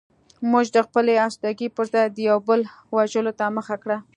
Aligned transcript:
موږ 0.51 0.65
د 0.75 0.77
خپلې 0.87 1.13
اسودګۍ 1.25 1.67
پرځای 1.77 2.05
د 2.11 2.17
یو 2.29 2.37
بل 2.47 2.61
وژلو 2.95 3.31
ته 3.39 3.45
مخه 3.57 3.75
کړه 3.83 3.97